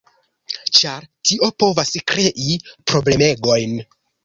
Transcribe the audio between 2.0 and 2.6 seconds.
krei